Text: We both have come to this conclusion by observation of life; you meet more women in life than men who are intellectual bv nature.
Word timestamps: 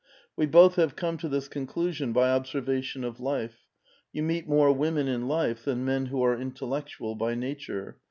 We 0.35 0.47
both 0.47 0.77
have 0.77 0.95
come 0.95 1.17
to 1.19 1.29
this 1.29 1.47
conclusion 1.47 2.11
by 2.11 2.31
observation 2.31 3.03
of 3.03 3.19
life; 3.19 3.67
you 4.11 4.23
meet 4.23 4.47
more 4.47 4.73
women 4.73 5.07
in 5.07 5.27
life 5.27 5.63
than 5.63 5.85
men 5.85 6.07
who 6.07 6.23
are 6.23 6.35
intellectual 6.41 7.15
bv 7.15 7.37
nature. 7.37 7.97